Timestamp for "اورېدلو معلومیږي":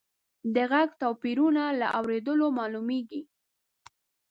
1.97-3.21